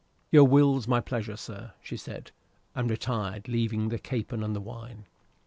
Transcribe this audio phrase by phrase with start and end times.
[0.31, 5.05] "Your will's my pleasure, sir," said she, and retired, leaving the capon and the wine.